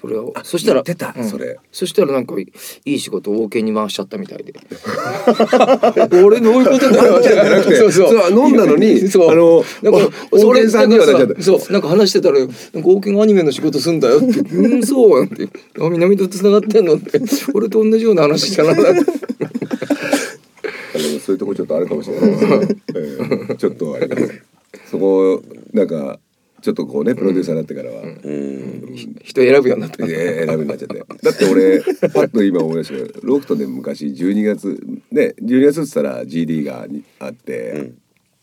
[0.00, 0.32] それを。
[0.44, 1.58] そしたら言ってたそれ。
[1.70, 2.46] そしたらなんかい
[2.84, 4.54] い仕事を OK に回しちゃったみたいで。
[6.24, 8.08] 俺どういうことだよじゃなくてそうそう。
[8.08, 9.30] そう飲んだのに そう。
[9.30, 11.04] あのなんかおそれさんには
[11.40, 11.72] そう。
[11.72, 14.40] なんか話してたらなんか OK がアニメの仕事すんだよって。
[14.40, 15.48] うんそうなんて。
[15.78, 17.20] あ南と繋がってんのって。
[17.52, 18.74] 俺と同じような話したな
[21.24, 22.30] そういうとこちょっとあるかもしれない。
[22.94, 23.18] え
[23.50, 23.54] え。
[23.56, 24.08] ちょっとあれ
[24.90, 26.18] そこなんか
[26.60, 28.94] ちょっとこうねプロデューサーになってからは、うん。
[29.22, 30.06] 人選ぶようになった。
[30.06, 30.98] え 選ぶようになっちゃって。
[30.98, 37.92] だって俺パッと今思い出したけどロフトで昔12月ね12月っつったら GD がにあって、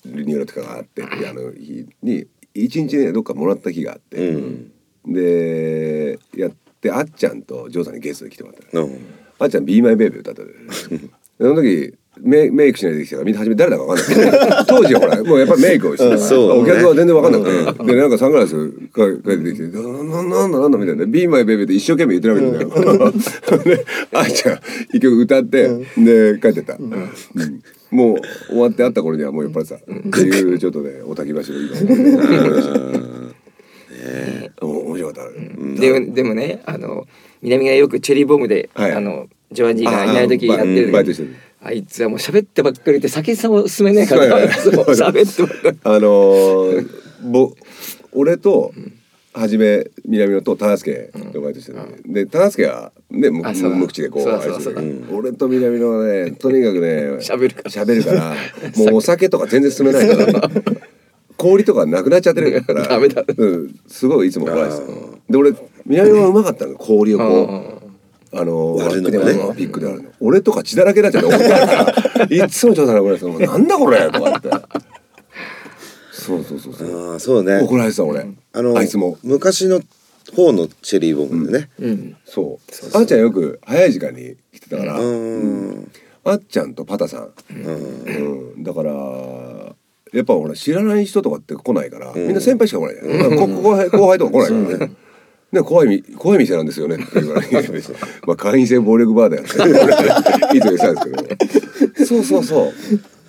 [0.06, 4.72] リニューアルとかがあってあの日に一日ねどっかもらった日があって、うん。
[5.08, 6.52] でやっ
[6.82, 8.86] てあっちゃんとジョーさんにゲストで来てもらったの。
[8.86, 9.00] うん。
[9.40, 10.52] あっちゃん「Be My Baby」歌ったで
[11.38, 14.66] その時メメイクしないで来たからみんな初め誰だか分かんない。
[14.68, 16.16] 当時はほらもうやっぱりメイクをしてね。
[16.16, 18.56] お客は全然分かんなくて、でなんかサングラス
[18.92, 23.14] かてきて「なななんだなんだ」みたいな「Be My Baby」って一生懸命言ってるわけだよ、
[23.64, 24.60] であっちゃん
[24.94, 26.92] 一曲歌って、で帰ってった、うん。
[27.92, 28.18] もう
[28.50, 29.80] 終わって会った頃にはもう酔っ払ってた、っ
[30.12, 31.52] ていうちょっとねおたき橋の今
[34.62, 35.26] お面白かっ
[35.76, 37.06] た、ででもねあの
[37.42, 38.92] 南がよくチェリーボムで、はい。
[38.92, 41.36] あのジョアンジーがいない時やってるバイトしてる。
[41.62, 45.78] あいつはもう喋ってばっかりで酒さんを進めないから喋ってばっかり。
[45.84, 46.90] あのー、
[47.24, 47.54] ぼ
[48.14, 48.74] 俺と
[49.34, 57.70] 初め南野と忠助がバイトしてて、で忠助はね無無口でこう俺と南野はねとにかくね喋るから。
[57.70, 58.36] 喋るから
[58.78, 60.52] もうお酒とか全然進めないから
[61.38, 62.84] 氷とかなくなっちゃってるから
[63.88, 64.82] すごいいつも怖いです。
[65.30, 65.54] で俺
[65.86, 67.87] 南野はうまかったの氷をこう
[68.34, 69.40] あの割るのがね。
[69.40, 70.12] ワッピックで割るの。
[70.20, 73.10] 俺とか血だらけになっちゃって怒ってるからいつもちょうだいこ
[73.40, 74.06] れなんだこれ？
[74.08, 74.50] とか言って。
[76.12, 77.12] そうそうそうそう。
[77.14, 77.62] ああそうね。
[77.62, 78.26] 怒られてた俺。
[78.54, 79.18] あのあいつも。
[79.24, 79.82] 昔の
[80.36, 81.70] 方のチェリーボンでね。
[81.80, 82.18] うん。
[82.26, 82.60] そ
[82.94, 82.98] う。
[82.98, 85.92] あっちゃんよく早い時間に来てたから、うん。
[86.26, 88.64] あっちゃんとパタさん、うん。
[88.64, 88.92] だから
[90.14, 94.96] やっぱ俺知らない人とかって来ないから、みんな先輩しか来ないじゃん、後輩とか来ないからね。
[95.52, 96.96] ね、怖いみ怖い店なんですよね。
[96.96, 97.58] って言われて
[98.26, 99.54] まあ会員制暴力バーだよって
[100.58, 101.46] いつも言ってたんです
[101.98, 102.06] けど。
[102.06, 102.74] そうそうそう。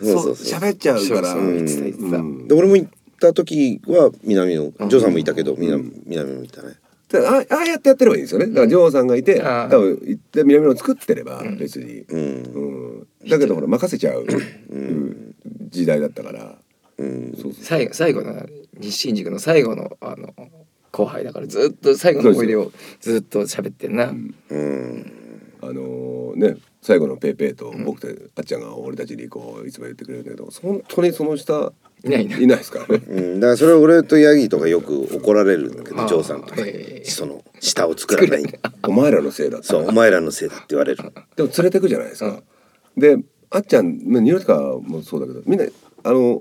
[0.04, 0.60] そうそうそう。
[0.60, 1.34] 喋っちゃうから。
[2.46, 6.74] で俺も行った時は南のジョーさんもいたけど南南もいたね。
[7.08, 8.48] であああやってやってればいいんですよね。
[8.48, 12.04] だからジョーさんがいて多分行って南野を作ってれば別に、
[13.28, 14.26] だけどほら任せちゃう、
[14.70, 15.34] うん。
[15.70, 16.58] 時代だったから、
[16.98, 17.32] うん。
[17.40, 18.34] そうそう最後最後の
[18.80, 20.34] 日新宿の最後のあの
[20.92, 24.06] 後輩だからずっと最後の思い出をずっと喋ってんな。
[24.06, 25.12] うん。
[25.60, 31.72] あのね最後のペーペーと僕とあっちゃんが俺たちにこういつも言ってくれるけど本当にその下
[32.04, 32.58] いないいない。
[32.58, 32.86] ですか？
[32.88, 33.04] らね。
[33.08, 36.62] うん、だからそれは俺とヤギとかよく怒られるんだけどジョーさんとか。
[37.04, 38.60] その舌を作らない。
[38.84, 41.02] お前らのせいだってそうお前らのせいだって言われる。
[41.34, 42.40] でも連れてくじゃないですか。
[42.96, 43.16] で
[43.50, 45.66] あっちゃんまあニューヨーカーもそうだけどみんな
[46.04, 46.38] あの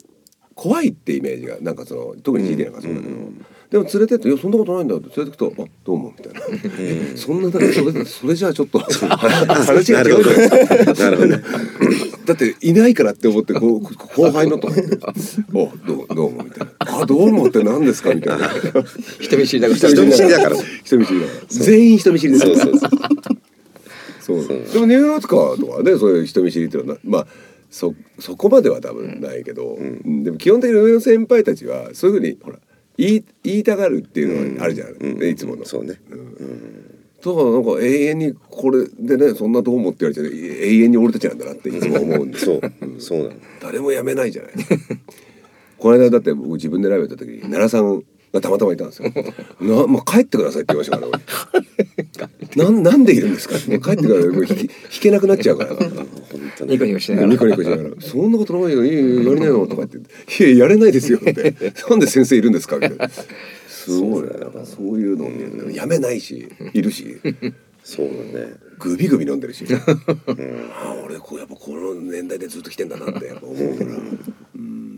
[0.53, 3.15] 怖いってイメージがなんかその特に GD なんかそうだけど、
[3.69, 10.15] でも連れてって「いやそんなことないんだ」って連れてくと「あどうも」みたいな、そんなだけそれそれじゃあちょっっと 話が違うなる
[11.17, 11.27] ほど。
[11.27, 11.43] ね
[12.25, 14.97] だっていないからって思ってこう後輩のとか言って
[15.53, 18.49] 「おどうどうも」みたいな「あどうもって何ですか?」みたいな。
[19.19, 19.89] 人見知りだから。
[19.89, 20.55] 人見知りだから。
[20.83, 21.45] 人見知りだから。
[21.49, 22.45] 全員人見知りです。
[22.45, 24.35] そうそうそう。
[24.35, 24.73] そう。
[24.73, 27.27] でもニューヨークカーとかねそういう人見知りっていうのはまあ
[27.69, 30.23] そそこまでは多分ないけど、うん。
[30.23, 32.59] でも基本的に上の先輩たちはそういうふうにほら
[32.97, 35.65] 言い言いたがるっていうのはあるじゃん、うんねいつもの。
[35.65, 35.93] そうね。
[35.93, 40.35] だからなんか永遠にこれでねそんなどう思って言われて
[40.67, 42.61] 永遠に俺たちなんだなっていつも思うんで そう。
[42.99, 43.31] そうなの。
[43.61, 44.51] 誰も辞めないじゃない。
[45.77, 48.03] この間だって僕自分でライブやった時に奈良さんが
[48.41, 49.11] たまたまいたんですよ
[49.61, 51.19] 「なまあ、帰ってください」って言いましたから。
[52.57, 54.29] 俺なんなんでいるんですか?」もう帰ってください。
[54.29, 54.57] もう弾
[54.99, 55.75] けなくなっちゃうから。
[55.75, 56.11] 本
[56.57, 57.27] 当ねニコニコしながら。
[57.29, 58.85] ニコニコしながら「そんなことないよ。
[58.85, 59.97] いいよやりなよ」とか言って
[60.43, 61.53] 「いややれないですよ」って
[61.89, 63.09] 「なんで先生いるんですか?」みたいな。
[63.67, 64.29] すごいね。
[64.39, 67.17] なんかそういうのを見るとやめないしいるし。
[67.83, 68.53] そうだね。
[68.79, 73.91] グビグビ飲んでるし、ああ俺こうやっぱこの年代でずっと来てんだなってやっぱ思うから、
[74.55, 74.96] うん、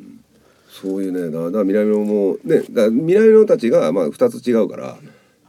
[0.81, 4.97] そういうねだだから南野もねだ南野たちがまあ2つ違うから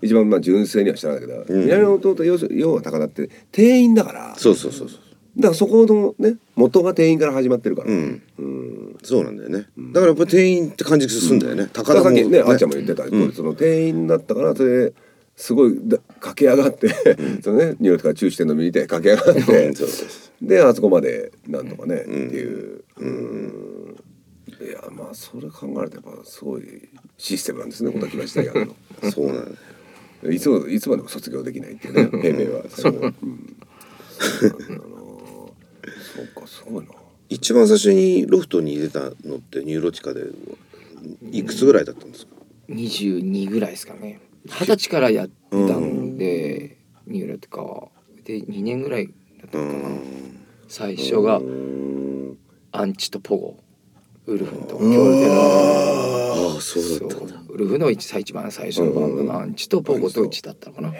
[0.02, 1.20] 一番まあ純正にはしてないん。
[1.20, 4.34] だけど、南野の弟要要は高田って店員だから。
[4.36, 4.98] そうそうそうそう。
[5.36, 8.22] だからそこのね元が店員から始まってるから、うん。
[8.38, 8.98] うん。
[9.02, 9.66] そうなんだよね。
[9.92, 11.68] だからやっぱ店員って感じするんだよね。
[11.72, 12.04] 高田も。
[12.04, 12.40] さっきね。
[12.40, 13.32] あっちゃんも言ってた、うん。
[13.32, 14.94] その店員だったからそれで
[15.36, 16.88] すごいだ駆け上がって、
[17.42, 19.72] そのねニューヨークからチューしてるの見て駆け上がって、
[20.42, 23.69] であそこまでなんとかね、っていう、うん、
[24.60, 28.74] いやまあそれ考えるとやっぱすごいシステムなんですね小田木橋大学の。
[29.10, 29.32] そうな
[30.22, 32.64] のいつもいつまでも卒業できないっていうね平明は。
[32.68, 33.56] そう、うん、
[34.18, 34.80] そうなんだな。
[34.80, 36.92] そうかすごいな。
[37.30, 40.26] 一番最初にロフトに入れたのってニューロティカで
[41.30, 42.34] いくつぐらいだったんですか
[42.68, 44.20] ？22ぐらいですかね。
[44.44, 47.88] 二十歳からやったんで、ニューロティカは。
[48.24, 49.12] で2年ぐらいだ
[49.46, 49.96] ったのかな、
[50.68, 51.40] 最初が
[52.72, 53.56] アンチとポゴ
[54.26, 57.42] ウルフと協力ああそうだったんだ。
[57.48, 60.92] ウルフの一一番最初のバンドのアンチとポゴとうちだったのかな。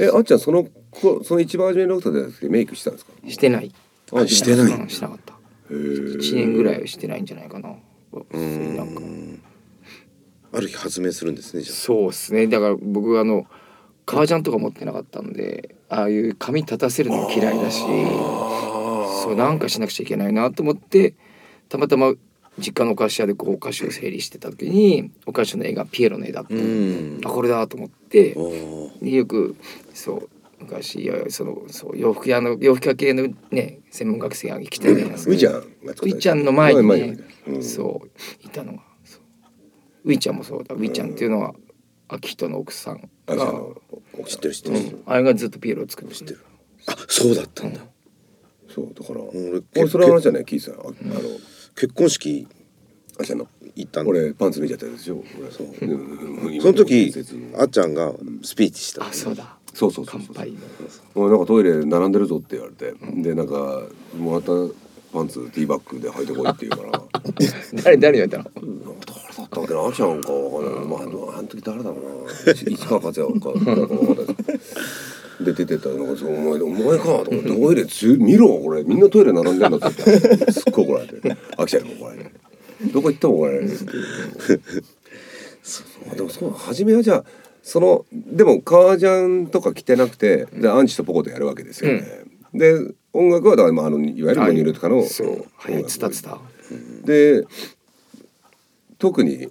[0.00, 3.12] えあっちゃんそのこその一番初めのロフトでメイクしたんですか？
[3.28, 3.72] してない。
[4.12, 4.72] あしてない。
[4.72, 5.34] うんしてなかった。
[5.70, 7.68] 1年ぐらいはしてないんじゃないかな。
[7.70, 7.74] な
[8.84, 8.94] ん。
[8.94, 9.02] か
[10.50, 12.46] ある日発明するんですねじゃそうですね。
[12.46, 13.46] だから僕あの
[14.06, 17.80] 革ジャンとか持ってなかったんでああいう髪立たせるのも嫌いだし
[19.22, 21.14] そうなんかしなくちゃいけないなと思って
[21.68, 22.14] たまたま
[22.58, 26.54] 実家のお菓子屋でこうお菓子を整理してた時にお菓子の絵がピエロの絵だった。
[26.54, 27.20] あうん。
[27.24, 28.36] あこれだと思って。
[29.02, 29.56] よく
[29.94, 30.28] そう
[30.60, 37.06] 昔いやそのそう洋服屋の洋服屋系のね専門学生が来てねウィちゃんウィちゃんの前に前ね
[37.46, 37.54] に。
[37.54, 37.62] うん。
[37.62, 38.08] そう
[38.44, 38.82] いたのが
[40.04, 40.74] ウィちゃんもそうだ。
[40.74, 41.54] ウィちゃんっていうのは
[42.08, 43.36] 秋人の奥さんが、
[44.26, 44.76] 知ってる知ってる。
[44.78, 46.40] うん、あれがずっとピエロを作ってる。
[46.86, 47.80] あそうだったんだ。
[48.68, 50.44] そうだから俺俺それは話じゃない？
[50.44, 51.20] 聞いてたよああの
[51.78, 52.46] 結婚式
[53.20, 53.46] あちゃんの？
[53.76, 54.10] 行ったの。
[54.10, 55.22] 俺パンツ見ちゃったでしょ？
[55.40, 55.50] 俺。
[55.50, 55.66] そう。
[56.60, 57.12] その時
[57.58, 58.12] あっちゃんが
[58.42, 59.56] スピーチしたあそうだ。
[59.74, 61.28] そうそうそうそう。
[61.30, 63.82] なんかトイレ並んでるぞって言われて、でなんか
[64.16, 64.52] もらった
[65.12, 67.02] パンツティーバッグで履いてこいって言うから。
[67.82, 68.96] 誰誰に言われたの？
[69.06, 69.86] 誰だったっけな？
[69.86, 70.82] あちゃんかわかんな？
[70.82, 72.54] いまああの時誰だろうな。
[72.54, 73.52] 市川克也か。
[73.64, 74.36] なんかわかんない
[75.40, 78.82] で出てったらなんかそうお前お前かと思ってトイレつ見ろこれ。
[78.82, 81.14] みんなトイレ並んでんだって言ったらすっごい怒られて。
[81.56, 82.30] 飽きちゃうよ怒られて
[82.92, 83.68] どこ行っても怒られる
[86.16, 87.24] でもそう初めはじゃあ
[87.62, 92.24] そのでも革ジャンとか着てなくてでアンチとポコとやるわけですよね、
[92.54, 92.74] で
[93.12, 95.46] 音楽はだからまああのいわゆるモニュルとかのそう。
[95.56, 96.38] はいつたつた。
[97.04, 97.44] で
[98.98, 99.48] 特に例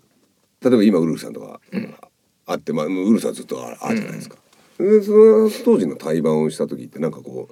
[0.66, 1.60] えば今ウルフさんとか
[2.46, 4.38] あって、まあ、ウルフさんずっとああるじゃないですか、
[4.80, 7.50] でその当時の対バンをした時ってなんかこ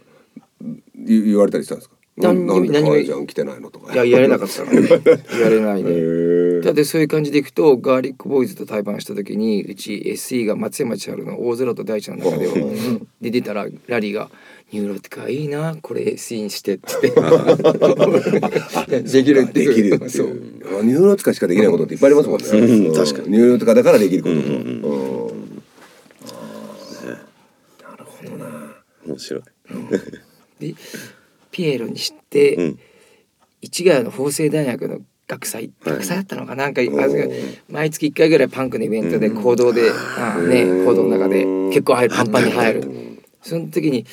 [0.61, 1.95] う言言われたりしたんですか？
[2.17, 3.93] な何になんで何に革ジャン着てないのとか。
[3.93, 6.61] いややれなかったからね言われないへねー。
[6.63, 12.47] だってそういう感じでいくとガーリックボーイズと対バンした時にうち SE が松山千春の大空と大地の中で
[13.19, 14.29] で出たらラリーが
[14.71, 16.85] 「ニューロティカいいなこれ SE にして」って。
[17.01, 17.13] 言っ
[18.85, 20.27] てできるってできるそう。
[20.27, 20.33] う
[20.85, 22.93] ニューロティカしかできないことっていっぱいありますもんね、うん。
[22.93, 23.29] 確かに。
[23.31, 25.24] ニューロティカだからできることと、うん
[29.05, 29.43] 面白い。
[30.59, 30.75] で
[31.51, 32.79] ピエロにして、うん。
[33.61, 36.67] 市ヶ谷の法政大学の学祭学祭だったのかな？
[36.67, 36.85] んかあ
[37.67, 43.23] 毎月1回ぐらいパンクのイベントで講堂で、ああね講堂の中で結構入るパンパンに入る。
[43.41, 44.05] その時に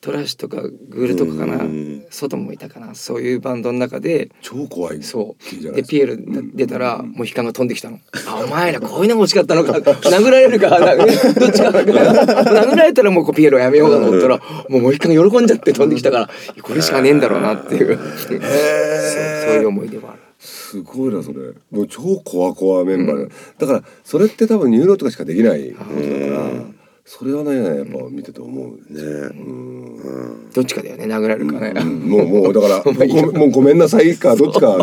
[0.00, 1.56] トラッシュとかグールとかかな。
[1.56, 2.06] うん。
[2.08, 2.94] 外もいたかな。
[2.94, 5.02] そういうバンドの中で超怖い。
[5.02, 5.72] そう。
[5.74, 9.72] でピエロが出たらモヒカンが飛んできたの「あお前らこういうのが欲しかったのか。
[10.08, 10.96] 殴られるかな。
[10.96, 11.06] どっ
[11.50, 16.30] ちか殴られたらもうピエロやめようかと思ったらもうモヒカンが喜んじゃって飛んできたから
[16.62, 17.98] これしかねえんだろうなっていう。
[17.98, 20.20] そうそういう思い出はある。
[20.38, 21.38] すごいなそれ。
[21.70, 25.72] もう超コアコアメンバーだ、だからそれって多分ニューロとかしかできない。
[25.72, 26.79] ことだから
[27.12, 29.02] それはねやっぱ見てて思う、ね。
[29.02, 30.50] うん。
[30.52, 34.78] どっちかだよね殴られるかね、もうもうだから もうごもうごめんなさいかどっちか。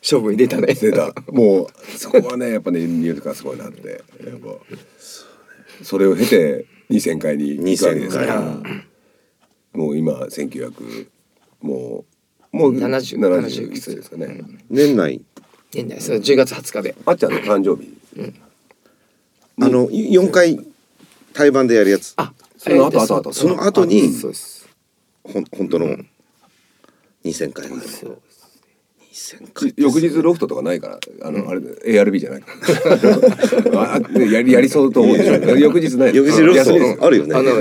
[0.00, 0.72] 勝負に出たね。
[0.72, 1.14] 出た。
[1.30, 3.88] もうそこはねやっぱねニューロとかすごいなって。
[3.88, 3.96] や
[4.36, 4.56] っぱ
[5.82, 8.62] それを経て2000回に行くわけですから。
[9.74, 11.06] もう今1900
[11.60, 12.06] も
[12.52, 15.20] うもう70 70いくつですかね、年内。
[15.74, 16.94] 年内そう10月20日で。
[17.04, 17.92] あっちゃんの誕生日。
[19.60, 20.58] あの4回
[21.36, 22.14] 対バンでやるやつ。
[22.16, 23.32] あその後後後。
[23.32, 24.10] その後に
[25.22, 25.96] 本当の
[27.24, 28.35] 2000回までそう2000回
[29.76, 32.48] 翌日ロフトとかないからあの、あれ ARB じゃないか。
[33.70, 35.56] ら あやりやりそうと思うでしょ。
[35.56, 36.14] 翌日ない。
[36.14, 36.64] 翌日ロフ
[36.98, 37.34] トあるよね。
[37.34, 37.52] あの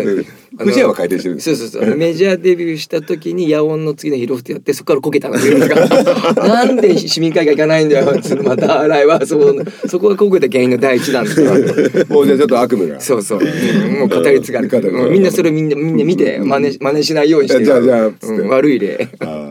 [0.57, 1.95] 富士屋は回転してるんですそうそうそう。
[1.97, 5.35] メジャーデビューした時に野音の次の日ロフトやってそこからこけたの
[6.47, 8.21] なんで市民会館行かないんだよ。
[8.21, 9.53] つってまた来はそこ
[9.87, 13.01] そこがこけた原因の第一弾って言われてもうじゃあちょっと悪夢が。
[13.01, 13.99] そうそう、うん。
[13.99, 14.79] もう語り継がれて。
[14.79, 17.63] 語り継がれてうんみんなそれみんなみんな見て真似真似しないようにして。
[17.63, 18.11] じゃあじゃ
[18.47, 19.07] 悪い例。
[19.19, 19.44] あー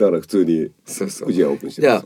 [0.00, 1.28] だから普通にそうそう。
[1.28, 2.04] 富士屋オープンしてじゃあ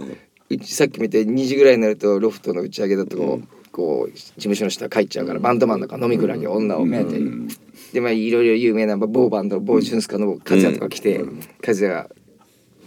[0.51, 7.49] うちさっき見て2時ぐらいになるとロフトの打ち上げだとこう,、こう事務所の人が帰っちゃうからバンドマンとか飲みくらい女を目当てに、
[7.93, 11.25] でまあいろいろ有名な某バンド某ジュンスカの和也とか来て、
[11.67, 12.11] 和也が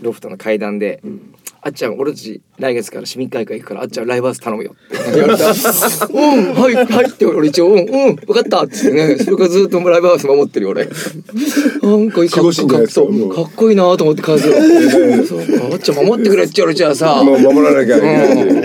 [0.01, 1.01] ロフトの階段で
[1.61, 5.11] 「あっちゃん俺たち来月から市民会館行くからあっちゃんライブハウス頼むよ」って。
[5.13, 5.43] 言われた。
[5.45, 7.81] ら「うんはいはい」って俺一応「うんう
[8.11, 9.17] ん分かった」っつってね。
[9.17, 10.85] それからずっとライブハウス守ってるよ俺。
[10.85, 17.23] なんかいいかっこかっこいいなと思って和也そうかあっちゃん守ってくれって言われちゃうさ。
[17.23, 18.57] もう守らなきゃいけないうん。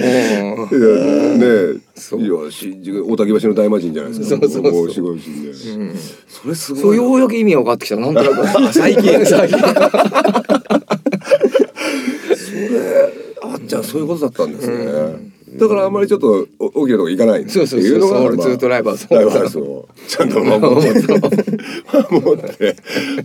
[0.71, 2.21] うんねそう。
[2.21, 4.37] いや新宿大竹橋の大魔神じゃないですか。
[4.37, 4.63] そうそうそう。
[4.63, 5.55] もう守護神で
[6.29, 6.83] それすごいな。
[6.83, 7.97] そうようやく意味が分かってきた。
[7.97, 8.73] なんとなく。
[8.73, 9.27] 最近。
[9.27, 9.59] 最近
[13.83, 15.33] そういうことだったんですね。
[15.59, 21.03] だからあんまりちょっとお大きなとこ行かないってそうそうそういうのが俺まあずっとライブハウスライブハウスをちゃんと守って。
[22.11, 22.77] 守って。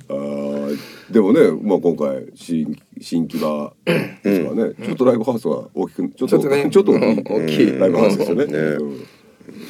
[0.09, 0.77] あー
[1.11, 4.73] でもねまあ今回新新木場ですかね。
[4.83, 6.69] ちょっとライブハウスは大きくちょっとちょっとね。
[6.69, 8.43] ちょっと大きいライブハウスですよね。
[8.43, 8.51] うん。
[8.51, 8.97] ねうん。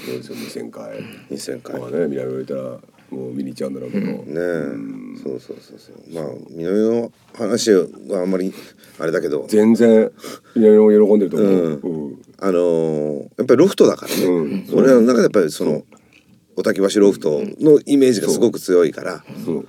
[0.05, 0.83] そうですよ2000回。
[1.29, 1.79] 2000回。
[1.79, 2.79] まあね南を入れたら
[3.09, 5.23] もう見に行っちゃうんだろうけどねえ。
[5.23, 6.13] そうそうそうそう。
[6.13, 7.85] まあ南の話は
[8.21, 8.53] あんまり
[8.99, 9.45] あれだけど。
[9.47, 10.11] 全然
[10.55, 11.79] 南も喜んでると思う。
[11.83, 12.21] うん。
[12.39, 14.69] あのーやっぱりロフトだからね、うん。
[14.73, 15.83] 俺らの中でやっぱりその
[16.55, 19.61] 小滝橋ロフトのイメージがすごく強いから、そう。
[19.61, 19.67] で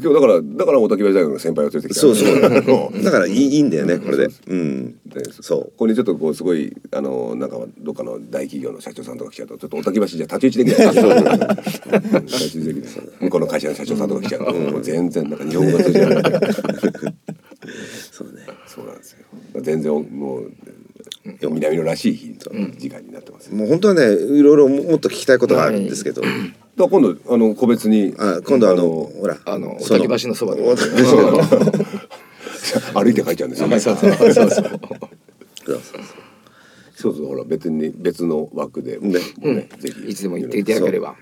[0.00, 2.36] 今日だからだから大竹橋大学の先輩を連れてきた そうそう。
[2.36, 4.28] うだからいいいいんだよねこれで。
[4.48, 4.96] うん。
[5.06, 5.60] でそう。
[5.60, 10.94] ここにちょっとこうすごいあのなんかどっかの大企業の社長さんとか来ちゃうとちょっとおたき橋じゃ太刀打ちできない。
[13.20, 16.08] 向こうの会社の社長さんとか来ちゃうともう全然なんか日本語が通じない
[18.10, 18.46] そうね。
[18.66, 19.18] そうなんでですよ。
[19.60, 20.52] 全然もう
[21.24, 22.38] 南野らしい日
[22.78, 26.22] 時間になってます、もう本当はねいろいろもっと聞きたいことがあるんですけど、
[26.76, 30.62] だ今度あの個別にあ今度あのほらあの滝橋のそばで。
[32.94, 33.78] 歩いて帰っちゃうんですよね。
[33.78, 34.80] そうそうそう。
[36.94, 40.10] そうほら別に別の枠で、ねねぜひ。
[40.10, 41.16] いつでも行っていただければ。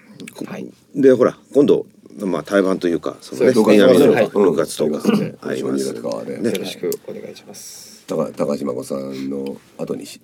[0.47, 1.87] はい、でほら今度
[2.21, 5.03] まあ台湾というかそのね南の6月とか
[5.49, 5.93] あります。
[5.93, 6.51] ね。
[6.51, 8.05] よろしくお願いします。
[8.07, 10.21] 高高島子さんの後にし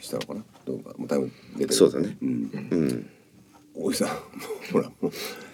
[0.00, 0.42] したのかな？
[0.64, 0.94] どうか。
[0.96, 1.74] もうタイム出てる。
[1.74, 2.16] そうだね。
[2.22, 2.50] うん。
[2.70, 3.10] うん。
[3.80, 5.10] 大井さんもうほらも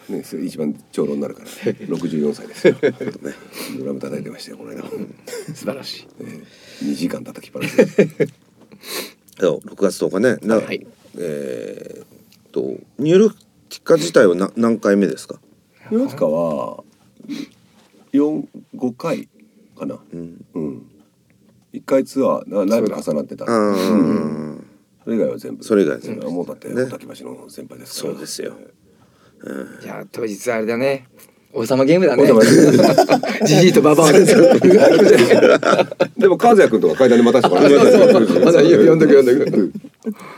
[0.09, 2.75] うねそれ一番長老になるから64歳ですよ。
[3.79, 4.83] ドラム叩いてましたよこの間
[5.55, 6.85] 素晴らしい。
[6.85, 8.29] 2時間叩きっぱなしで
[9.39, 10.87] そう6月10日ねなはい。
[11.18, 12.07] えーっ
[12.53, 12.61] と
[12.99, 15.41] ニューロティカ自体はな何回目ですか？
[15.91, 16.85] 岩塚は
[18.12, 19.29] 四五回
[19.79, 19.99] かな。
[20.12, 20.45] うん。
[20.55, 20.91] うん。
[21.72, 23.45] 一回ツアーなライブが重なってた。
[23.45, 24.62] あー
[25.05, 25.65] それ以外は全部。
[25.65, 28.15] それ以外は全部もうだってね大滝橋の先輩ですから。
[28.15, 28.55] そうですよ。
[29.83, 31.07] じゃあ当日あれだね。
[31.53, 32.25] 王様ゲームだね。
[33.47, 34.25] じじいとババアで。
[36.19, 39.73] でも和也君とか階段に待たせてもらってまだいいよ読んどく読んどく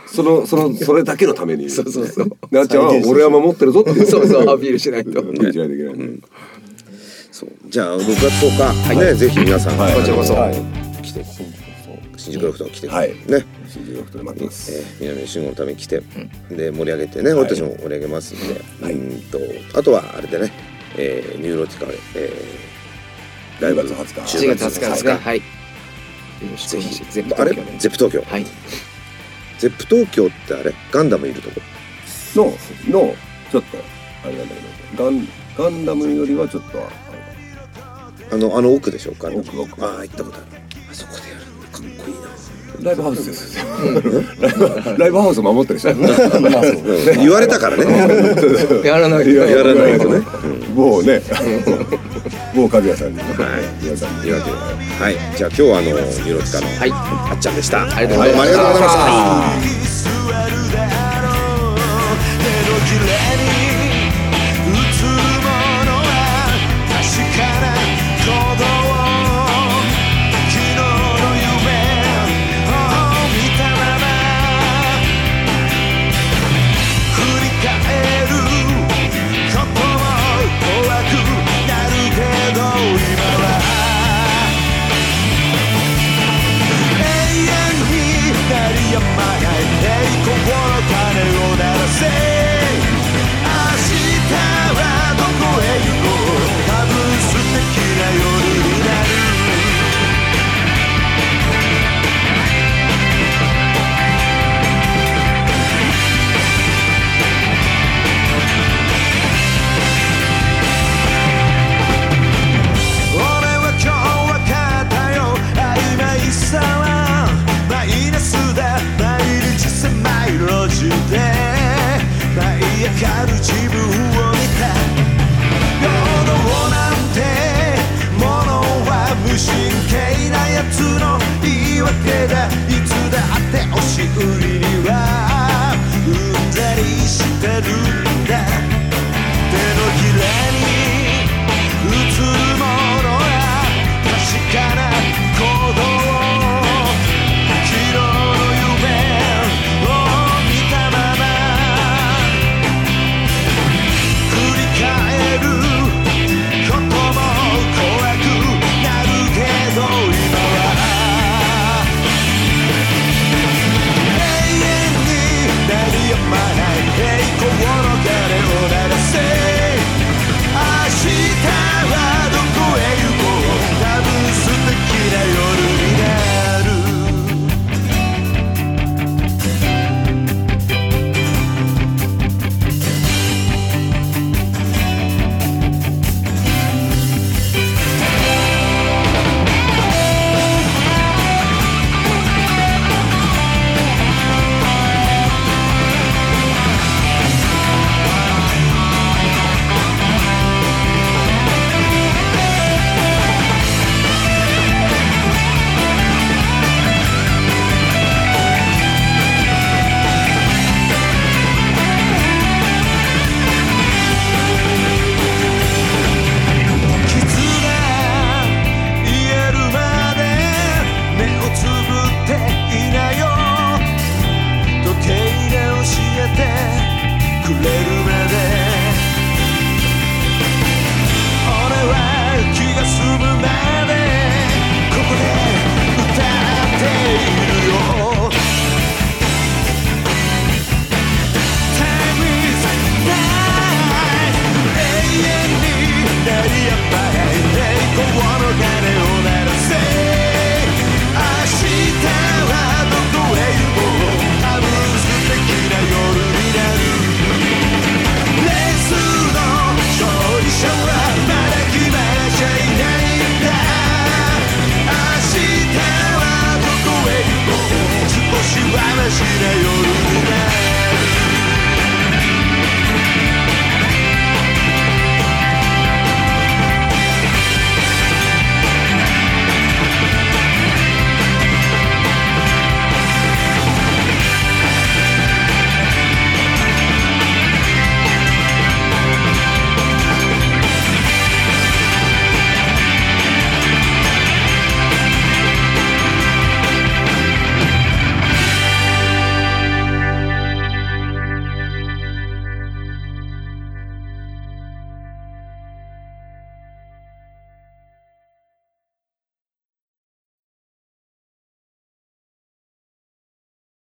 [0.05, 1.69] そのそのそれだけのために。
[1.69, 2.29] そうそうそう。
[2.51, 4.05] なっちゃんは俺は守ってるぞっていう。
[4.05, 5.19] そうそうアピールしないと。
[5.19, 6.19] アピールしないといけない
[7.31, 9.93] そうじゃあ6月10日ねぜひ皆さんはい。
[9.95, 10.33] こちらこそ。
[11.01, 11.25] 来て
[12.17, 13.09] 新宿ロフト来てはい。
[13.27, 14.71] ね新宿ロフトで待ってます。
[14.73, 16.01] えー、南野信吾のために来て、
[16.49, 19.21] で盛り上げてね俺たちも盛り上げますんで、うーん
[19.71, 20.51] とあとはあれでね、
[20.97, 24.37] えー、ニューロティカで、えー、ライブ10月20日。
[24.37, 25.13] 4月20日ですね。
[25.13, 25.41] はい。
[26.69, 27.05] ぜひ。
[27.11, 27.77] Zepp あれ東京で。
[27.79, 28.45] Zepp 東京、はい。
[29.59, 30.73] Zepp 東京ってあれ？
[30.91, 31.61] ガンダムいるとこ？
[32.35, 33.15] のの
[33.51, 33.77] ちょっと
[34.23, 36.89] あれなんだけどガンガンダムよりはちょっとあ
[38.31, 39.13] あのあの奥でしょ？
[39.17, 39.61] ガンダム。
[39.61, 39.85] 奥奥。
[39.85, 40.45] ああ行ったことある。
[40.91, 41.21] あそこで
[42.81, 43.57] ライブハウスです。
[44.97, 45.89] ライブハウス守ってる人。
[45.91, 45.95] う。
[45.95, 46.01] ん
[47.19, 47.83] 言われたからね。
[48.83, 49.29] やらないと。
[49.31, 50.19] やらないとね、
[50.75, 51.21] もうね。
[52.53, 53.19] もう和也さんに。
[53.19, 53.83] はい。
[53.83, 56.91] 皆さんにはいじゃあ今日はあのニューロティカのはい。
[56.91, 57.83] あっちゃんでした。
[57.83, 58.33] ありがとうございました。
[58.33, 58.87] どうもありがとうござい
[59.51, 60.66] ました